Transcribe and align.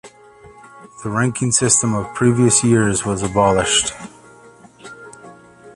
The 1.03 1.11
ranking 1.11 1.51
system 1.51 1.93
of 1.93 2.15
previous 2.15 2.63
years 2.63 3.05
was 3.05 3.21
abolished. 3.21 3.93